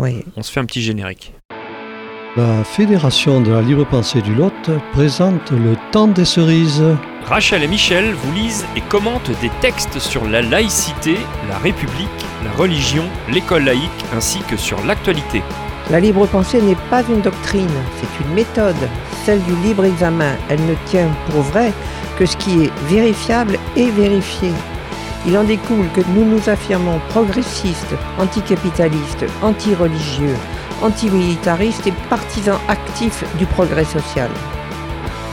[0.00, 0.24] Oui.
[0.36, 1.34] On se fait un petit générique.
[2.36, 6.82] La Fédération de la libre pensée du Lot présente le temps des cerises.
[7.26, 11.16] Rachel et Michel vous lisent et commentent des textes sur la laïcité,
[11.48, 12.08] la République,
[12.44, 15.42] la religion, l'école laïque ainsi que sur l'actualité.
[15.90, 17.68] La libre pensée n'est pas une doctrine,
[18.00, 18.88] c'est une méthode,
[19.24, 20.34] celle du libre examen.
[20.48, 21.72] Elle ne tient pour vrai
[22.16, 24.50] que ce qui est vérifiable et vérifié.
[25.26, 30.34] Il en découle que nous nous affirmons progressistes, anticapitalistes, anti-religieux,
[30.80, 34.30] antimilitaristes et partisans actifs du progrès social.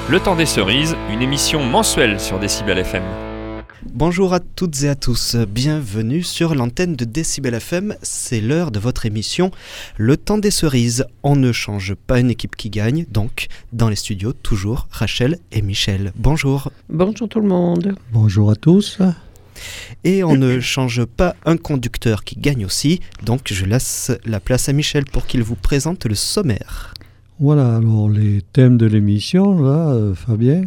[0.09, 3.03] Le temps des cerises, une émission mensuelle sur Décibel FM.
[3.93, 8.79] Bonjour à toutes et à tous, bienvenue sur l'antenne de Décibel FM, c'est l'heure de
[8.79, 9.51] votre émission
[9.95, 11.05] Le temps des cerises.
[11.23, 15.61] On ne change pas une équipe qui gagne, donc dans les studios toujours Rachel et
[15.61, 16.11] Michel.
[16.17, 16.71] Bonjour.
[16.89, 17.95] Bonjour tout le monde.
[18.11, 18.99] Bonjour à tous.
[20.03, 24.69] Et on ne change pas un conducteur qui gagne aussi, donc je laisse la place
[24.69, 26.93] à Michel pour qu'il vous présente le sommaire.
[27.39, 30.63] Voilà, alors les thèmes de l'émission, là, euh, Fabien,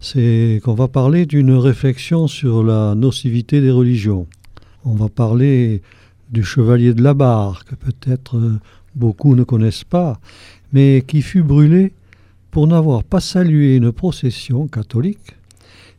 [0.00, 4.26] c'est qu'on va parler d'une réflexion sur la nocivité des religions.
[4.84, 5.82] On va parler
[6.30, 8.58] du chevalier de la barre, que peut-être euh,
[8.94, 10.18] beaucoup ne connaissent pas,
[10.72, 11.92] mais qui fut brûlé
[12.50, 15.36] pour n'avoir pas salué une procession catholique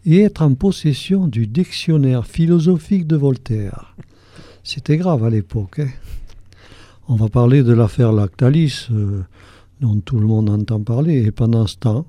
[0.06, 3.96] et être en possession du dictionnaire philosophique de Voltaire.
[4.64, 5.80] C'était grave à l'époque.
[5.80, 5.90] hein.
[7.08, 9.22] On va parler de l'affaire Lactalis, euh,
[9.82, 12.06] dont tout le monde entend parler, et pendant ce temps,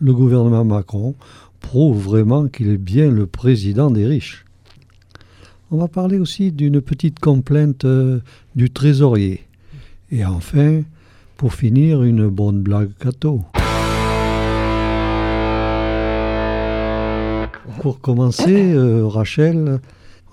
[0.00, 1.14] le gouvernement Macron
[1.60, 4.44] prouve vraiment qu'il est bien le président des riches.
[5.70, 8.20] On va parler aussi d'une petite complainte euh,
[8.56, 9.44] du trésorier.
[10.10, 10.82] Et enfin,
[11.36, 13.44] pour finir, une bonne blague gâteau.
[17.80, 19.80] Pour commencer, euh, Rachel,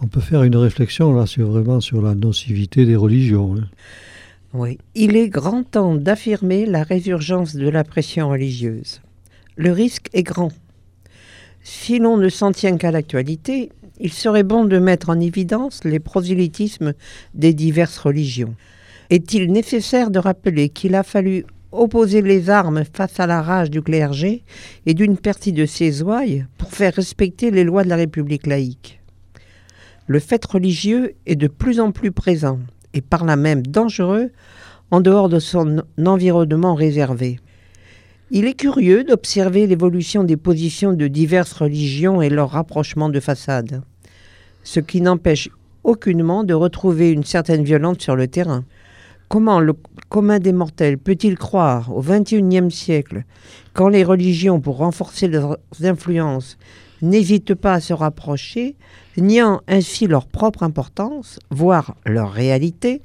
[0.02, 3.56] on peut faire une réflexion là sur vraiment sur la nocivité des religions.
[3.58, 3.66] hein.
[4.53, 4.78] Oui.
[4.95, 9.02] Il est grand temps d'affirmer la résurgence de la pression religieuse.
[9.56, 10.52] Le risque est grand.
[11.64, 16.00] Si l'on ne s'en tient qu'à l'actualité, il serait bon de mettre en évidence les
[16.00, 16.94] prosélytismes
[17.34, 18.56] des diverses religions.
[19.09, 23.81] Est-il nécessaire de rappeler qu'il a fallu opposer les armes face à la rage du
[23.81, 24.44] clergé
[24.85, 29.01] et d'une partie de ses ouailles pour faire respecter les lois de la République laïque
[30.07, 32.59] Le fait religieux est de plus en plus présent
[32.94, 34.31] et par là même dangereux
[34.91, 37.39] en dehors de son environnement réservé.
[38.31, 43.81] Il est curieux d'observer l'évolution des positions de diverses religions et leur rapprochement de façade,
[44.63, 45.49] ce qui n'empêche
[45.84, 48.66] aucunement de retrouver une certaine violence sur le terrain.
[49.30, 49.74] Comment le
[50.08, 53.26] commun des mortels peut-il croire au XXIe siècle,
[53.74, 56.58] quand les religions, pour renforcer leurs influences,
[57.02, 58.78] n'hésitent pas à se rapprocher,
[59.18, 63.02] niant ainsi leur propre importance, voire leur réalité?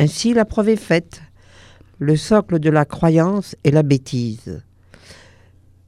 [0.00, 1.22] Ainsi la preuve est faite.
[1.98, 4.62] Le socle de la croyance est la bêtise.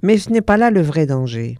[0.02, 1.58] Mais ce n'est pas là le vrai danger.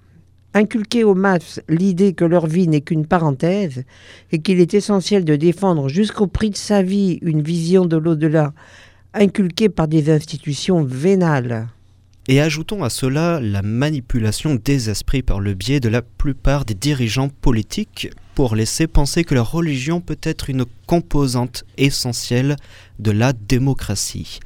[0.54, 3.84] Inculquer aux masses l'idée que leur vie n'est qu'une parenthèse
[4.32, 8.52] et qu'il est essentiel de défendre jusqu'au prix de sa vie une vision de l'au-delà,
[9.14, 11.68] inculquée par des institutions vénales.
[12.28, 16.74] Et ajoutons à cela la manipulation des esprits par le biais de la plupart des
[16.74, 22.56] dirigeants politiques pour laisser penser que la religion peut être une composante essentielle
[23.00, 24.38] de la démocratie.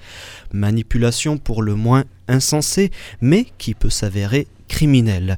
[0.52, 2.90] Manipulation pour le moins insensée,
[3.20, 5.36] mais qui peut s'avérer criminelle.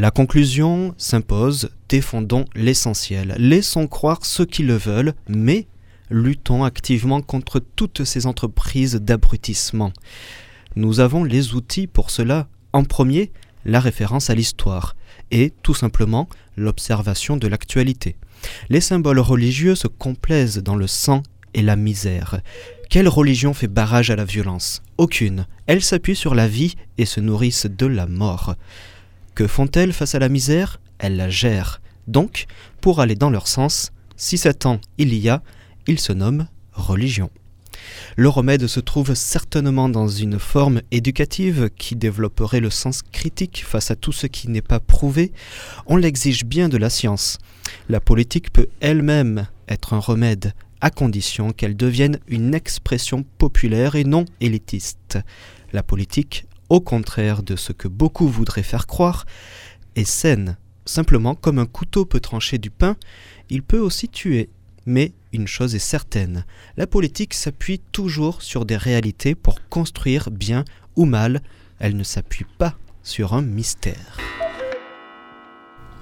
[0.00, 5.66] La conclusion s'impose, défendons l'essentiel, laissons croire ceux qui le veulent, mais
[6.08, 9.92] luttons activement contre toutes ces entreprises d'abrutissement.
[10.76, 12.46] Nous avons les outils pour cela.
[12.72, 13.32] En premier,
[13.64, 14.94] la référence à l'histoire
[15.32, 18.14] et tout simplement l'observation de l'actualité.
[18.68, 22.40] Les symboles religieux se complaisent dans le sang et la misère.
[22.88, 24.80] Quelle religion fait barrage à la violence?
[24.96, 25.48] Aucune.
[25.66, 28.54] Elles s'appuient sur la vie et se nourrissent de la mort.
[29.38, 30.80] Que font-elles face à la misère?
[30.98, 31.80] Elles la gèrent.
[32.08, 32.46] Donc,
[32.80, 35.44] pour aller dans leur sens, si Satan il y a,
[35.86, 37.30] il se nomme religion.
[38.16, 43.92] Le remède se trouve certainement dans une forme éducative qui développerait le sens critique face
[43.92, 45.30] à tout ce qui n'est pas prouvé.
[45.86, 47.38] On l'exige bien de la science.
[47.88, 54.02] La politique peut elle-même être un remède, à condition qu'elle devienne une expression populaire et
[54.02, 55.20] non élitiste.
[55.72, 59.26] La politique, au contraire de ce que beaucoup voudraient faire croire,
[59.96, 60.56] est saine.
[60.84, 62.96] Simplement, comme un couteau peut trancher du pain,
[63.50, 64.48] il peut aussi tuer.
[64.86, 66.46] Mais une chose est certaine,
[66.78, 70.64] la politique s'appuie toujours sur des réalités pour construire bien
[70.96, 71.42] ou mal,
[71.78, 74.16] elle ne s'appuie pas sur un mystère.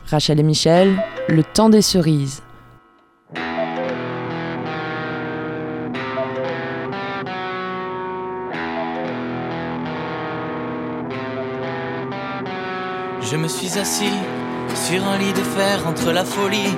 [0.07, 2.43] Rachel et Michel, le temps des cerises.
[13.29, 14.17] Je me suis assis
[14.87, 16.73] sur un lit de fer entre la folie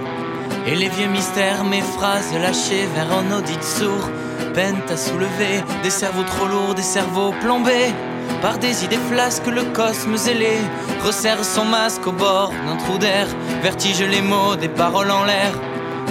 [0.67, 4.09] et les vieux mystères, mes phrases lâchées vers un audit sourd,
[4.55, 7.93] peinent à soulever des cerveaux trop lourds, des cerveaux plombés
[8.41, 10.56] par des idées flasques, le cosme zélé
[11.05, 13.27] resserre son masque au bord d'un trou d'air,
[13.62, 15.53] vertige les mots, des paroles en l'air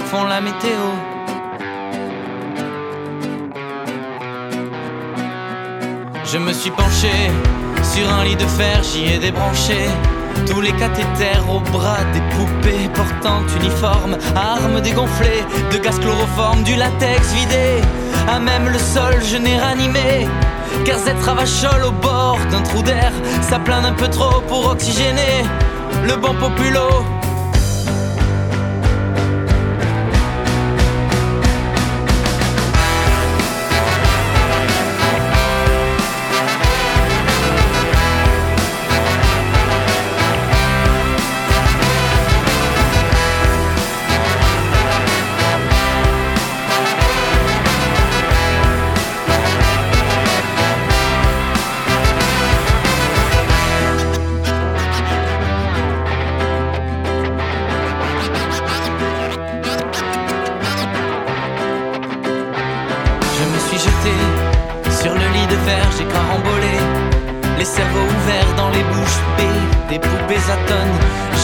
[0.06, 0.84] font la météo.
[6.24, 7.10] Je me suis penché
[7.82, 9.88] sur un lit de fer, j'y ai débranché
[10.46, 16.74] tous les cathéters au bras des poupées portant uniforme, armes dégonflées, de gaz chloroforme, du
[16.74, 17.82] latex vidé.
[18.28, 20.28] À même le sol, je n'ai ranimé.
[20.84, 25.44] Car cette ravachole au bord d'un trou d'air, ça plane un peu trop pour oxygéner
[26.06, 27.17] le bon populo.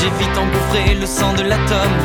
[0.01, 1.99] J'ai vite engouffré le sang de l'atome.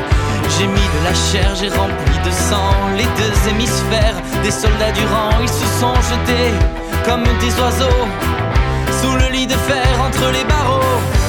[0.57, 5.05] J'ai mis de la chair, j'ai rempli de sang les deux hémisphères des soldats du
[5.05, 5.31] rang.
[5.41, 6.51] Ils se sont jetés
[7.05, 8.07] comme des oiseaux
[9.01, 11.28] sous le lit de fer entre les barreaux.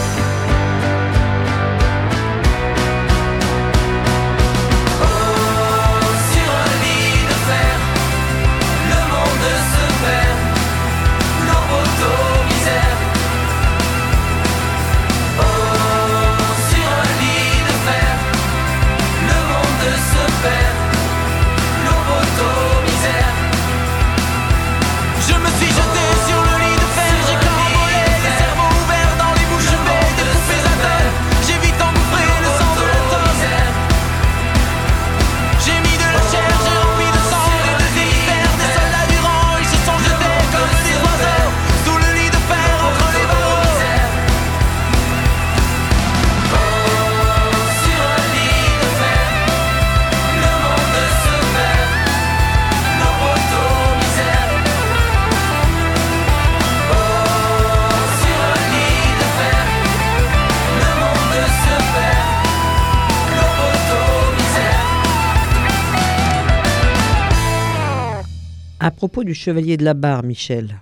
[69.19, 70.81] Du chevalier de la barre, Michel.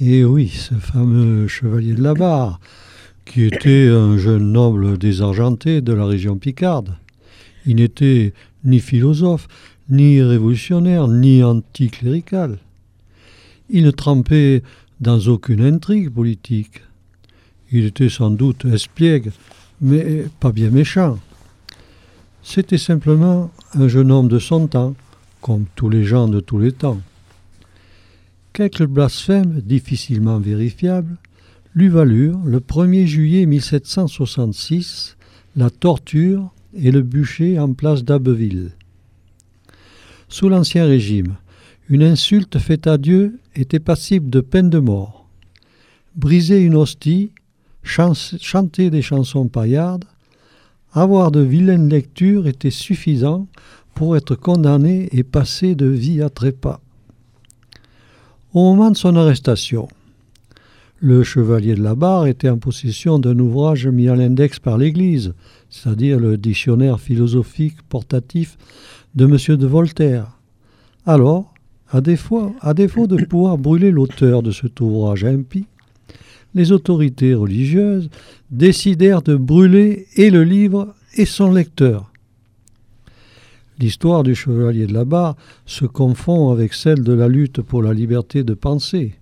[0.00, 2.60] Eh oui, ce fameux chevalier de la barre,
[3.24, 6.94] qui était un jeune noble désargenté de la région picarde.
[7.66, 8.32] Il n'était
[8.64, 9.48] ni philosophe,
[9.88, 12.58] ni révolutionnaire, ni anticlérical.
[13.70, 14.62] Il ne trempait
[15.00, 16.82] dans aucune intrigue politique.
[17.72, 19.32] Il était sans doute espiègle,
[19.80, 21.18] mais pas bien méchant.
[22.42, 24.94] C'était simplement un jeune homme de son temps,
[25.40, 27.00] comme tous les gens de tous les temps.
[28.52, 31.16] Quelques blasphèmes difficilement vérifiables
[31.74, 35.16] lui valurent le 1er juillet 1766
[35.56, 38.72] la torture et le bûcher en place d'Abbeville.
[40.28, 41.36] Sous l'Ancien Régime,
[41.88, 45.28] une insulte faite à Dieu était passible de peine de mort.
[46.16, 47.32] Briser une hostie,
[47.82, 50.04] chanter des chansons paillardes,
[50.92, 53.46] avoir de vilaines lectures était suffisant
[53.94, 56.80] pour être condamné et passer de vie à trépas.
[58.52, 59.86] Au moment de son arrestation,
[60.98, 65.34] le chevalier de la barre était en possession d'un ouvrage mis à l'index par l'Église,
[65.68, 68.58] c'est-à-dire le dictionnaire philosophique portatif
[69.14, 69.56] de M.
[69.56, 70.36] de Voltaire.
[71.06, 71.54] Alors,
[71.92, 75.66] à défaut, de pouvoir brûler l'auteur de cet ouvrage impie,
[76.52, 78.10] les autorités religieuses
[78.50, 82.09] décidèrent de brûler et le livre et son lecteur.
[83.80, 87.94] L'histoire du chevalier de la barre se confond avec celle de la lutte pour la
[87.94, 89.14] liberté de penser.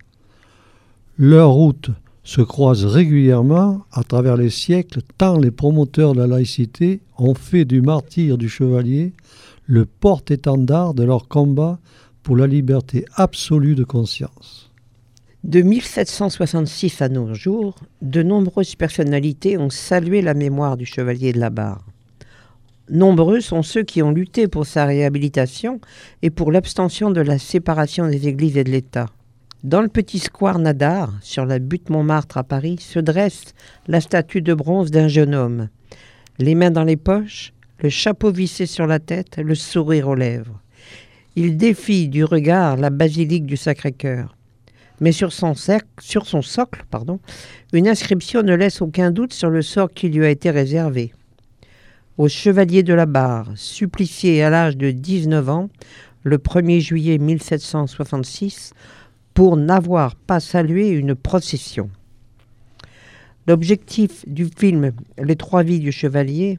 [1.17, 1.91] Leurs routes
[2.25, 7.65] se croisent régulièrement à travers les siècles tant les promoteurs de la laïcité ont fait
[7.65, 9.13] du martyr du chevalier
[9.67, 11.79] le porte-étendard de leur combat
[12.25, 14.73] pour la liberté absolue de conscience.
[15.45, 21.39] De 1766 à nos jours, de nombreuses personnalités ont salué la mémoire du chevalier de
[21.39, 21.85] la barre.
[22.91, 25.79] Nombreux sont ceux qui ont lutté pour sa réhabilitation
[26.23, 29.07] et pour l'abstention de la séparation des églises et de l'État.
[29.63, 33.55] Dans le petit square Nadar, sur la butte Montmartre à Paris, se dresse
[33.89, 35.69] la statue de bronze d'un jeune homme.
[36.39, 40.63] Les mains dans les poches, le chapeau vissé sur la tête, le sourire aux lèvres.
[41.37, 44.35] Il défie du regard la basilique du Sacré-Cœur.
[45.01, 45.55] Mais sur son,
[46.01, 47.21] sur son socle, pardon,
[47.73, 51.13] une inscription ne laisse aucun doute sur le sort qui lui a été réservé.
[52.19, 55.69] Au chevalier de la barre, supplicié à l'âge de 19 ans,
[56.25, 58.73] le 1er juillet 1766,
[59.35, 61.91] pour n'avoir pas salué une procession.
[63.47, 66.59] L'objectif du film Les trois vies du chevalier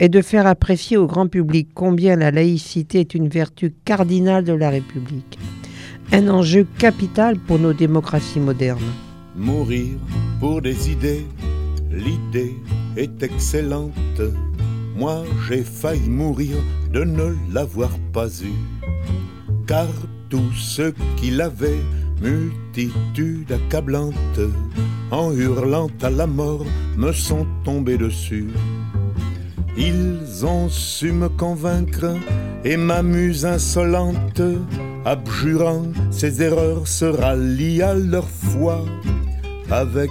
[0.00, 4.54] est de faire apprécier au grand public combien la laïcité est une vertu cardinale de
[4.54, 5.38] la République,
[6.10, 8.92] un enjeu capital pour nos démocraties modernes.
[9.36, 9.98] Mourir
[10.40, 11.24] pour des idées,
[11.92, 12.56] l'idée
[12.96, 14.20] est excellente.
[14.96, 16.56] Moi j'ai failli mourir
[16.92, 18.54] de ne l'avoir pas eu,
[19.66, 19.88] car
[20.28, 21.82] tous ceux qui l'avaient,
[22.22, 24.40] multitude accablante,
[25.10, 26.64] en hurlant à la mort,
[26.96, 28.48] me sont tombés dessus.
[29.76, 32.16] Ils ont su me convaincre
[32.64, 34.42] et m'amuse insolente,
[35.04, 38.84] abjurant ses erreurs, se rallient à leur foi
[39.70, 40.10] avec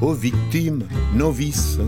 [0.00, 1.78] aux victimes novices.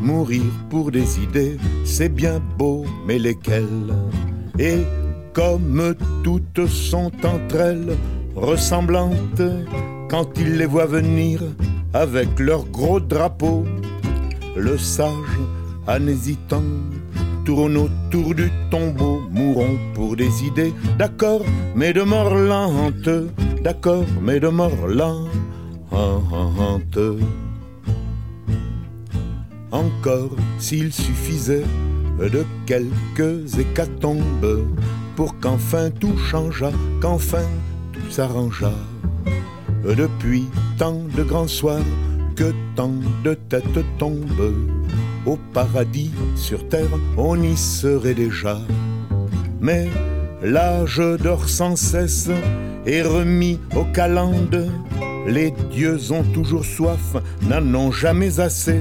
[0.00, 3.94] Mourir pour des idées, c'est bien beau, mais lesquelles?
[4.58, 4.82] Et
[5.32, 5.94] comme
[6.24, 7.96] toutes sont entre elles
[8.34, 9.42] ressemblantes,
[10.08, 11.40] quand ils les voient venir
[11.94, 13.64] avec leur gros drapeau,
[14.56, 15.38] le sage,
[15.86, 16.62] en hésitant,
[17.44, 21.42] tourne autour du tombeau, mourons pour des idées, d'accord,
[21.74, 23.08] mais de mort lente,
[23.62, 24.70] d'accord, mais de mort.
[29.70, 31.64] Encore s'il suffisait
[32.18, 34.66] de quelques hécatombes
[35.16, 37.44] pour qu'enfin tout changeât, qu'enfin
[37.92, 38.72] tout s'arrangeât.
[39.84, 40.44] Depuis
[40.78, 41.84] tant de grands soirs,
[42.36, 42.94] que tant
[43.24, 44.54] de têtes tombent.
[45.26, 48.58] Au paradis, sur terre, on y serait déjà.
[49.60, 49.88] Mais
[50.42, 52.30] l'âge dort sans cesse
[52.86, 54.70] et remis aux calendes.
[55.26, 57.16] Les dieux ont toujours soif,
[57.48, 58.80] n'en ont jamais assez.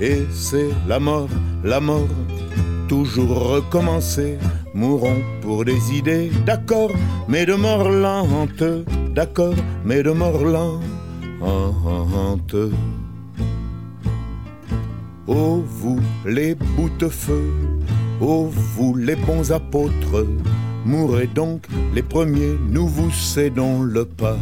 [0.00, 1.28] Et c'est la mort,
[1.64, 2.08] la mort,
[2.88, 4.38] toujours recommencer.
[4.72, 6.92] Mourons pour des idées, d'accord,
[7.28, 8.62] mais de mort lente,
[9.14, 10.82] d'accord, mais de mort lente.
[15.26, 17.50] Oh vous les bouts-de-feu,
[18.20, 20.26] oh vous les bons apôtres,
[20.84, 24.38] mourrez donc les premiers, nous vous cédons le pas.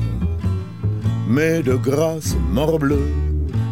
[1.29, 3.07] Mais de grâce, morbleu,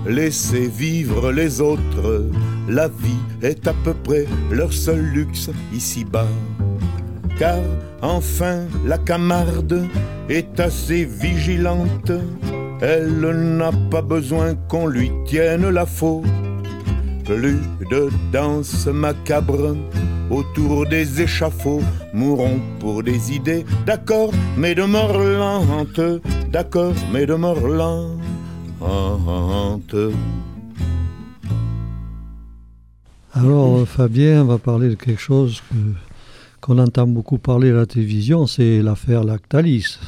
[0.06, 2.28] laissez vivre les autres,
[2.68, 6.28] la vie est à peu près leur seul luxe ici-bas.
[7.38, 7.60] Car
[8.02, 9.86] enfin la camarde
[10.28, 12.12] est assez vigilante
[12.80, 13.20] Elle
[13.56, 16.24] n'a pas besoin qu'on lui tienne la faute.
[17.26, 17.58] Plus
[17.90, 19.76] de danse macabre
[20.30, 21.82] autour des échafauds,
[22.14, 25.20] mourons pour des idées, d'accord, mais de mort
[26.52, 27.58] d'accord, mais de mort.
[33.34, 35.62] Alors Fabien va parler de quelque chose
[36.60, 39.98] qu'on entend beaucoup parler à la télévision, c'est l'affaire Lactalis.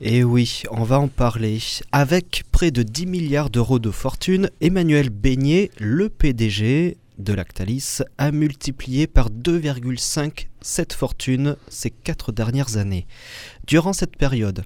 [0.00, 1.58] Et eh oui, on va en parler.
[1.90, 8.30] Avec près de 10 milliards d'euros de fortune, Emmanuel Beignet, le PDG de Lactalis, a
[8.30, 13.08] multiplié par 2,5 cette fortune ces quatre dernières années.
[13.66, 14.62] Durant cette période,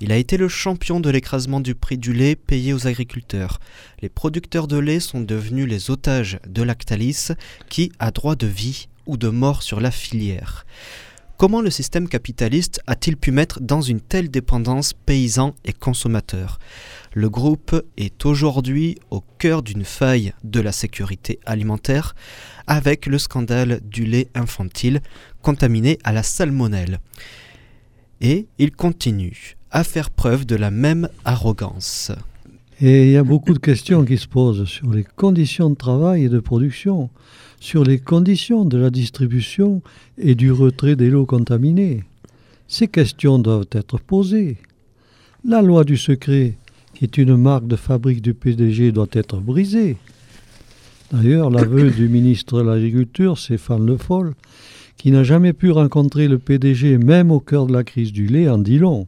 [0.00, 3.60] il a été le champion de l'écrasement du prix du lait payé aux agriculteurs.
[4.02, 7.28] Les producteurs de lait sont devenus les otages de Lactalis
[7.68, 10.66] qui a droit de vie ou de mort sur la filière.
[11.44, 16.58] Comment le système capitaliste a-t-il pu mettre dans une telle dépendance paysans et consommateurs
[17.12, 22.14] Le groupe est aujourd'hui au cœur d'une faille de la sécurité alimentaire
[22.66, 25.02] avec le scandale du lait infantile
[25.42, 26.98] contaminé à la salmonelle.
[28.22, 32.10] Et il continue à faire preuve de la même arrogance.
[32.80, 36.24] Et il y a beaucoup de questions qui se posent sur les conditions de travail
[36.24, 37.10] et de production
[37.64, 39.80] sur les conditions de la distribution
[40.18, 42.04] et du retrait des lots contaminés.
[42.68, 44.58] Ces questions doivent être posées.
[45.46, 46.58] La loi du secret,
[46.92, 49.96] qui est une marque de fabrique du PDG, doit être brisée.
[51.10, 54.34] D'ailleurs, l'aveu du ministre de l'Agriculture, Stéphane Le Foll,
[54.98, 58.46] qui n'a jamais pu rencontrer le PDG même au cœur de la crise du lait,
[58.46, 59.06] en dit long.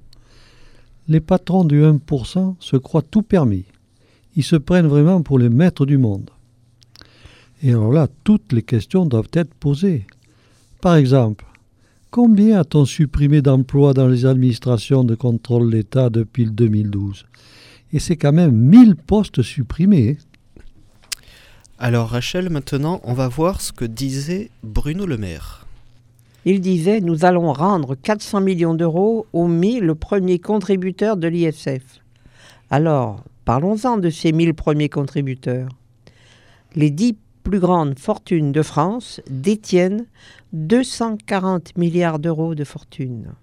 [1.08, 3.64] Les patrons du 1% se croient tout permis.
[4.34, 6.30] Ils se prennent vraiment pour les maîtres du monde.
[7.62, 10.06] Et alors là, toutes les questions doivent être posées.
[10.80, 11.44] Par exemple,
[12.10, 17.26] combien a-t-on supprimé d'emplois dans les administrations de contrôle de l'État depuis le 2012
[17.92, 20.18] Et c'est quand même 1000 postes supprimés.
[21.78, 25.66] Alors Rachel, maintenant, on va voir ce que disait Bruno Le Maire.
[26.44, 32.00] Il disait Nous allons rendre 400 millions d'euros aux 1000 premiers contributeurs de l'ISF.
[32.70, 35.68] Alors, parlons-en de ces 1000 premiers contributeurs.
[36.74, 40.06] Les 10 plus grandes fortunes de France détiennent
[40.52, 43.34] 240 milliards d'euros de fortune.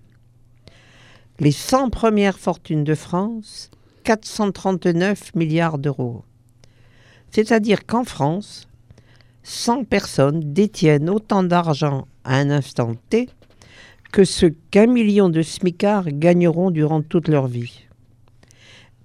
[1.40, 3.72] Les 100 premières fortunes de France,
[4.04, 6.26] 439 milliards d'euros.
[7.32, 8.68] C'est-à-dire qu'en France,
[9.44, 13.30] 100 personnes détiennent autant d'argent à un instant T
[14.12, 17.88] que ce qu'un million de smicards gagneront durant toute leur vie.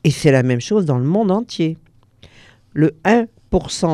[0.03, 1.79] Et c'est la même chose dans le monde entier.
[2.73, 3.27] Le 1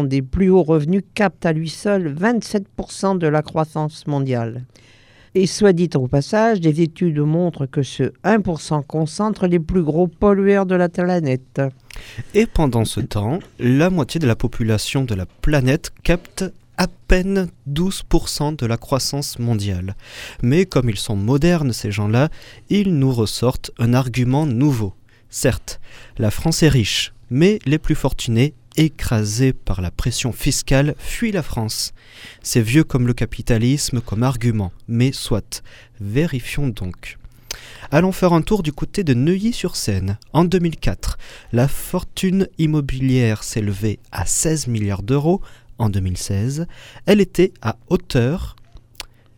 [0.08, 4.64] des plus hauts revenus captent à lui seul 27% de la croissance mondiale.
[5.36, 10.06] Et soit dit au passage, des études montrent que ce 1% concentre les plus gros
[10.06, 11.60] pollueurs de la planète.
[12.34, 16.44] Et pendant ce temps, la moitié de la population de la planète capte
[16.76, 19.94] à peine 12% de la croissance mondiale.
[20.42, 22.28] Mais comme ils sont modernes, ces gens-là,
[22.70, 24.94] ils nous ressortent un argument nouveau.
[25.30, 25.80] Certes,
[26.18, 31.42] la France est riche, mais les plus fortunés écrasés par la pression fiscale, fuient la
[31.42, 31.92] France.
[32.42, 35.62] C'est vieux comme le capitalisme comme argument, mais soit.
[36.00, 37.18] Vérifions donc.
[37.90, 40.18] Allons faire un tour du côté de Neuilly-sur-Seine.
[40.32, 41.18] En 2004,
[41.52, 45.40] la fortune immobilière s'élevait à 16 milliards d'euros.
[45.78, 46.66] En 2016,
[47.06, 48.56] elle était à hauteur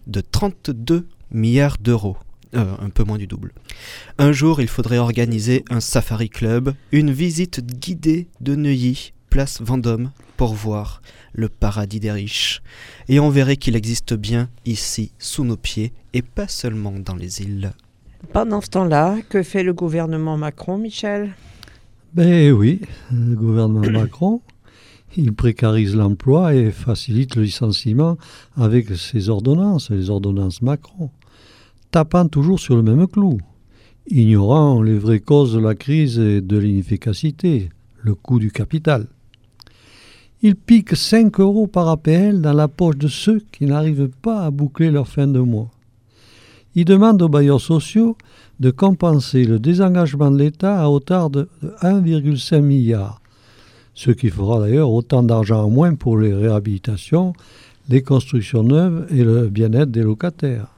[0.06, 2.16] de 32 milliards d'euros.
[2.54, 3.52] Euh, un peu moins du double.
[4.18, 10.12] Un jour, il faudrait organiser un safari club, une visite guidée de Neuilly place Vendôme
[10.38, 11.02] pour voir
[11.34, 12.62] le paradis des riches.
[13.10, 17.42] Et on verrait qu'il existe bien ici, sous nos pieds, et pas seulement dans les
[17.42, 17.72] îles.
[18.32, 21.34] Pendant ce temps-là, que fait le gouvernement Macron, Michel?
[22.14, 22.80] Ben oui,
[23.12, 24.40] le gouvernement Macron,
[25.18, 28.16] il précarise l'emploi et facilite le licenciement
[28.56, 31.10] avec ses ordonnances, les ordonnances Macron,
[31.90, 33.36] tapant toujours sur le même clou,
[34.08, 37.68] ignorant les vraies causes de la crise et de l'inefficacité,
[38.02, 39.08] le coût du capital.
[40.48, 44.52] Il pique 5 euros par APL dans la poche de ceux qui n'arrivent pas à
[44.52, 45.72] boucler leur fin de mois.
[46.76, 48.16] Il demande aux bailleurs sociaux
[48.60, 51.48] de compenser le désengagement de l'État à hauteur de
[51.82, 53.20] 1,5 milliard,
[53.92, 57.32] ce qui fera d'ailleurs autant d'argent en moins pour les réhabilitations,
[57.88, 60.68] les constructions neuves et le bien-être des locataires.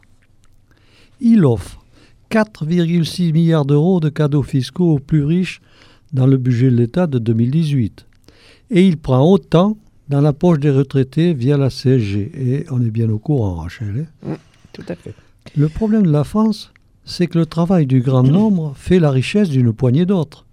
[1.21, 1.85] Il offre
[2.31, 5.61] 4,6 milliards d'euros de cadeaux fiscaux aux plus riches
[6.15, 8.08] dans le budget de l'État de 2018
[8.71, 9.77] et il prend autant
[10.09, 12.31] dans la poche des retraités via la CSG.
[12.35, 14.09] Et on est bien au courant, Rachel.
[14.27, 14.31] Hein.
[14.31, 14.35] Mmh,
[14.73, 15.15] tout à fait.
[15.57, 16.73] Le problème de la France,
[17.05, 20.45] c'est que le travail du grand nombre fait la richesse d'une poignée d'autres.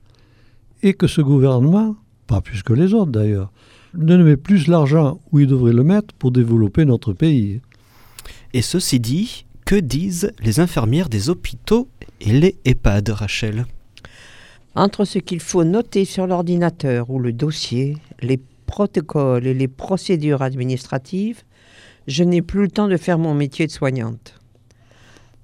[0.83, 1.95] et que ce gouvernement,
[2.27, 3.51] pas plus que les autres d'ailleurs,
[3.97, 7.61] ne met plus l'argent où il devrait le mettre pour développer notre pays.
[8.53, 11.89] Et ceci dit, que disent les infirmières des hôpitaux
[12.21, 13.65] et les EHPAD, Rachel?
[14.75, 20.41] Entre ce qu'il faut noter sur l'ordinateur ou le dossier, les protocoles et les procédures
[20.41, 21.43] administratives,
[22.07, 24.37] je n'ai plus le temps de faire mon métier de soignante.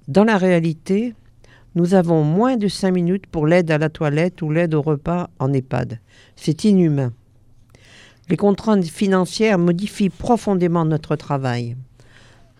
[0.06, 1.14] Dans la réalité,
[1.74, 5.30] nous avons moins de 5 minutes pour l'aide à la toilette ou l'aide au repas
[5.38, 5.98] en EHPAD.
[6.36, 7.14] C'est inhumain.
[8.28, 11.76] Les contraintes financières modifient profondément notre travail.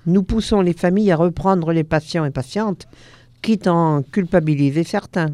[0.07, 2.89] Nous poussons les familles à reprendre les patients et patientes,
[3.43, 5.33] quitte à en culpabiliser certains.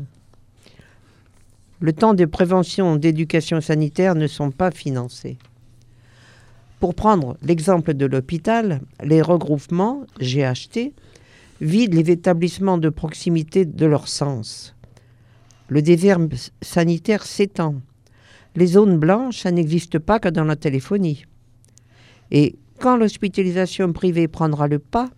[1.80, 5.38] Le temps de prévention d'éducation sanitaire ne sont pas financés.
[6.80, 10.92] Pour prendre l'exemple de l'hôpital, les regroupements GHT
[11.60, 14.74] vident les établissements de proximité de leur sens.
[15.68, 16.18] Le désert
[16.62, 17.76] sanitaire s'étend.
[18.56, 21.26] Les zones blanches, ça n'existe pas que dans la téléphonie.
[22.30, 25.10] Et quand l'hospitalisation privée prendra le pas,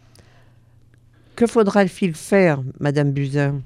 [1.36, 3.62] que faudra-t-il faire, Madame Buzyn?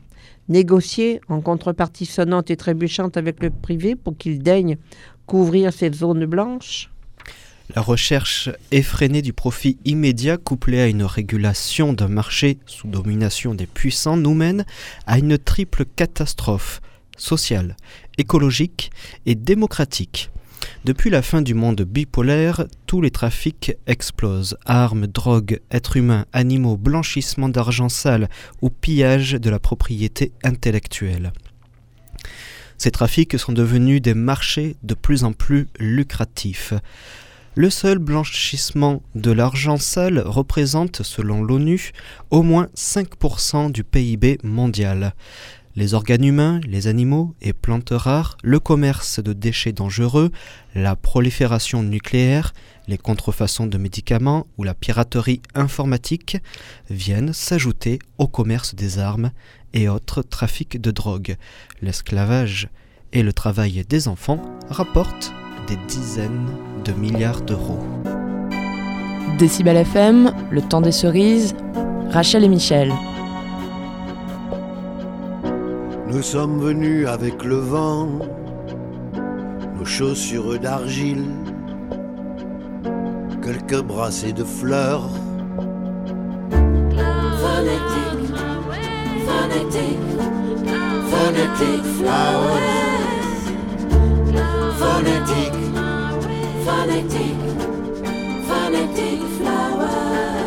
[0.49, 4.77] Négocier en contrepartie sonnante et trébuchante avec le privé pour qu'il daigne
[5.27, 6.91] couvrir ces zones blanches
[7.75, 13.67] la recherche effrénée du profit immédiat couplée à une régulation d'un marché sous domination des
[13.67, 14.67] puissants nous mène
[15.07, 16.83] à une triple catastrophe
[17.17, 17.77] sociale,
[18.19, 18.91] écologique
[19.25, 20.31] et démocratique.
[20.85, 24.59] Depuis la fin du monde bipolaire, tous les trafics explosent.
[24.67, 28.29] Armes, drogues, êtres humains, animaux, blanchissement d'argent sale
[28.61, 31.33] ou pillage de la propriété intellectuelle.
[32.77, 36.75] Ces trafics sont devenus des marchés de plus en plus lucratifs.
[37.55, 41.93] Le seul blanchissement de l'argent sale représente, selon l'ONU,
[42.31, 45.15] au moins 5% du PIB mondial.
[45.77, 50.31] Les organes humains, les animaux et plantes rares, le commerce de déchets dangereux,
[50.77, 52.53] la prolifération nucléaire,
[52.87, 56.37] les contrefaçons de médicaments ou la piraterie informatique
[56.91, 59.33] viennent s'ajouter au commerce des armes
[59.73, 61.37] et autres trafics de drogue.
[61.83, 62.69] L'esclavage
[63.13, 65.33] et le travail des enfants rapportent
[65.67, 67.83] des dizaines de milliards d'euros.
[69.39, 71.57] Décibel FM, le temps des cerises,
[72.11, 72.93] Rachel et Michel.
[76.15, 78.09] Nous sommes venus avec le vent,
[79.77, 81.27] nos chaussures d'argile,
[83.43, 85.11] quelques brassées de fleurs.
[87.43, 88.31] Phonétique,
[89.27, 89.99] phonétique,
[91.11, 92.61] phonétique flowers.
[94.79, 95.63] Phonétique,
[96.65, 97.45] phonétique,
[98.47, 100.44] phonétique flowers.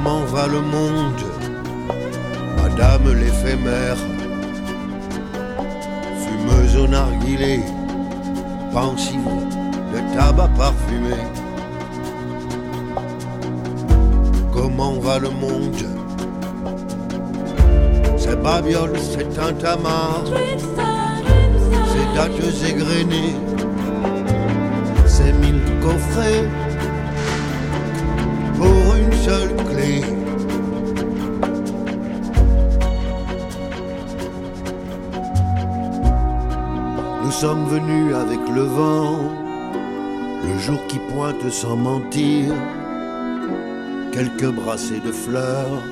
[0.00, 1.24] Comment va le monde,
[2.56, 3.96] Madame l'éphémère,
[6.22, 7.60] fumeuse au narguilé,
[8.72, 9.18] pensive
[9.92, 11.16] de tabac parfumé.
[14.52, 15.84] Comment va le monde?
[18.16, 20.22] Ces babioles, c'est un tamar.
[21.90, 23.34] Ces dates égrenées,
[25.06, 26.48] ces mille coffrets
[28.56, 29.57] pour une seule
[37.24, 39.18] Nous sommes venus avec le vent,
[40.44, 42.52] le jour qui pointe sans mentir,
[44.12, 45.82] quelques brassées de fleurs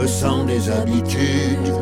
[0.00, 1.74] le sang des habitudes.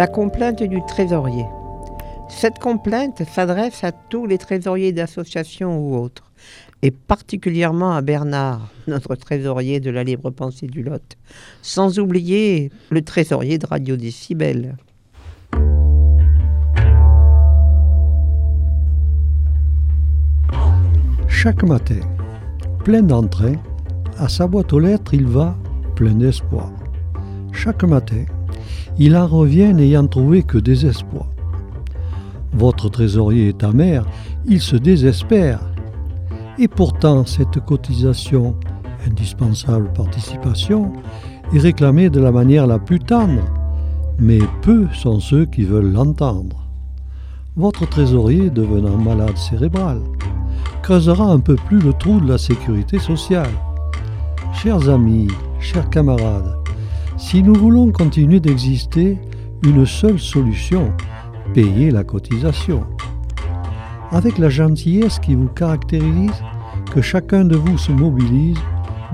[0.00, 1.44] La complainte du trésorier.
[2.30, 6.32] Cette complainte s'adresse à tous les trésoriers d'associations ou autres,
[6.80, 11.18] et particulièrement à Bernard, notre trésorier de la libre pensée du Lot,
[11.60, 14.76] sans oublier le trésorier de Radio Décibel.
[21.28, 22.00] Chaque matin,
[22.84, 23.54] plein d'entrain,
[24.18, 25.56] à sa boîte aux lettres, il va
[25.94, 26.70] plein d'espoir.
[27.52, 28.24] Chaque matin,
[28.98, 31.26] il en revient n'ayant trouvé que désespoir.
[32.52, 34.04] Votre trésorier est amer,
[34.46, 35.60] il se désespère.
[36.58, 38.56] Et pourtant, cette cotisation,
[39.06, 40.92] indispensable participation,
[41.54, 43.42] est réclamée de la manière la plus tendre,
[44.18, 46.66] mais peu sont ceux qui veulent l'entendre.
[47.56, 50.00] Votre trésorier, devenant malade cérébral,
[50.82, 53.50] creusera un peu plus le trou de la sécurité sociale.
[54.52, 55.28] Chers amis,
[55.60, 56.54] chers camarades,
[57.16, 59.18] si nous voulons continuer d'exister,
[59.62, 60.92] une seule solution,
[61.54, 62.84] payer la cotisation.
[64.10, 66.42] Avec la gentillesse qui vous caractérise,
[66.92, 68.58] que chacun de vous se mobilise,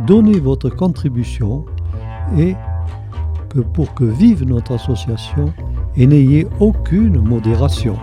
[0.06, 1.64] donnez votre contribution
[2.38, 2.54] et
[3.48, 5.52] que pour que vive notre association,
[5.96, 7.96] et n'ayez aucune modération.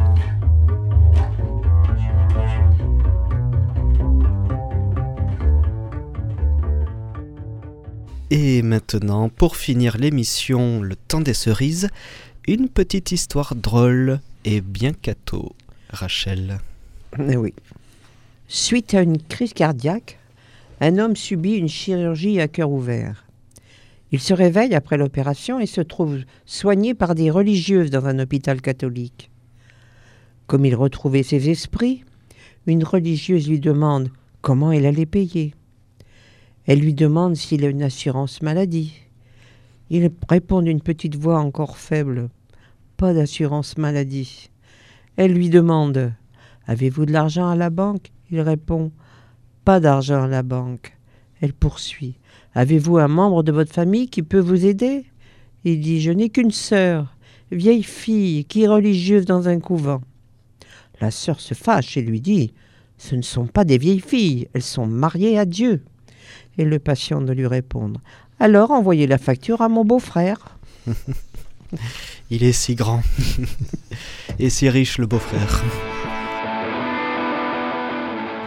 [8.31, 11.89] Et maintenant, pour finir l'émission Le temps des cerises,
[12.47, 15.55] une petite histoire drôle et bien cato.
[15.89, 16.59] Rachel.
[17.17, 17.53] Eh oui.
[18.47, 20.19] Suite à une crise cardiaque,
[20.81, 23.25] un homme subit une chirurgie à cœur ouvert.
[24.11, 28.61] Il se réveille après l'opération et se trouve soigné par des religieuses dans un hôpital
[28.61, 29.31] catholique.
[30.45, 32.03] Comme il retrouvait ses esprits,
[32.67, 34.09] une religieuse lui demande
[34.41, 35.53] comment elle allait payer.
[36.65, 38.93] Elle lui demande s'il a une assurance maladie.
[39.95, 42.29] Il répond d'une petite voix encore faible
[42.97, 44.49] Pas d'assurance maladie.
[45.17, 46.13] Elle lui demande
[46.65, 48.11] Avez-vous de l'argent à la banque?
[48.31, 48.91] Il répond
[49.65, 50.97] Pas d'argent à la banque.
[51.41, 52.15] Elle poursuit
[52.55, 55.05] Avez-vous un membre de votre famille qui peut vous aider?
[55.63, 57.15] Il dit Je n'ai qu'une sœur,
[57.51, 60.01] vieille fille, qui est religieuse dans un couvent.
[61.01, 62.51] La sœur se fâche et lui dit
[62.97, 65.83] Ce ne sont pas des vieilles filles, elles sont mariées à Dieu.
[66.57, 67.99] Et le patient de lui répondre
[68.39, 70.37] Alors envoyez la facture à mon beau-frère.
[72.29, 73.01] Il est si grand
[74.39, 75.61] et si riche le beau-frère.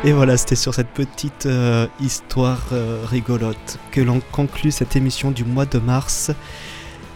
[0.04, 5.30] Et voilà, c'était sur cette petite euh, histoire euh, rigolote que l'on conclut cette émission
[5.30, 6.30] du mois de mars.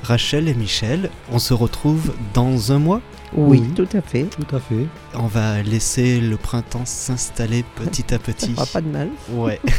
[0.03, 3.01] Rachel et Michel, on se retrouve dans un mois?
[3.35, 3.75] Oui, Oui.
[3.75, 4.25] tout à fait.
[4.25, 4.87] Tout à fait.
[5.15, 8.53] On va laisser le printemps s'installer petit à Ça petit.
[8.55, 9.11] fera pas de mal.
[9.31, 9.61] Ouais.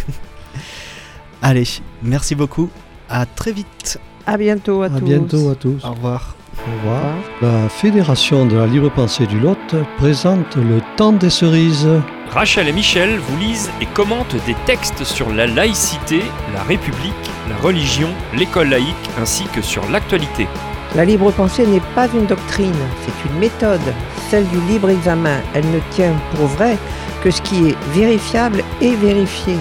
[1.42, 1.68] Allez,
[2.04, 2.70] merci beaucoup.
[3.10, 4.00] À très vite.
[4.26, 5.02] À bientôt à, À tous.
[5.02, 5.84] bientôt à tous.
[5.84, 6.36] Au revoir.
[6.68, 7.02] Au revoir.
[7.42, 11.88] La Fédération de la libre pensée du Lot présente le temps des cerises.
[12.30, 16.22] Rachel et Michel vous lisent et commentent des textes sur la laïcité,
[16.54, 17.14] la République,
[17.50, 20.48] la religion, l'école laïque ainsi que sur l'actualité.
[20.96, 22.76] La libre pensée n'est pas une doctrine,
[23.06, 23.82] c'est une méthode,
[24.30, 25.40] celle du libre examen.
[25.56, 26.78] Elle ne tient pour vrai
[27.24, 29.56] que ce qui est vérifiable et vérifié.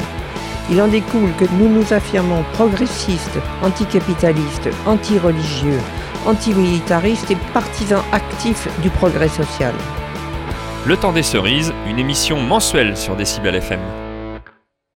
[0.71, 5.81] Il en découle que nous nous affirmons progressistes, anticapitalistes, anti-religieux,
[6.27, 9.75] antimilitaristes et partisans actifs du progrès social.
[10.87, 13.81] Le temps des cerises, une émission mensuelle sur Décibel FM.